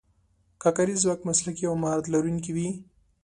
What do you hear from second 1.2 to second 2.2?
مسلکي او مهارت